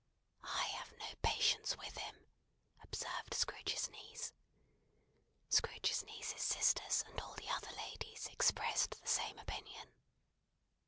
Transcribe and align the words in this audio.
"I 0.43 0.63
have 0.63 0.91
no 0.93 1.05
patience 1.21 1.77
with 1.77 1.95
him," 1.95 2.25
observed 2.81 3.35
Scrooge's 3.35 3.87
niece. 3.87 4.33
Scrooge's 5.49 6.01
niece's 6.03 6.41
sisters, 6.41 7.03
and 7.07 7.21
all 7.21 7.35
the 7.35 7.49
other 7.49 7.69
ladies, 7.77 8.25
expressed 8.25 8.99
the 8.99 9.07
same 9.07 9.37
opinion. 9.37 9.93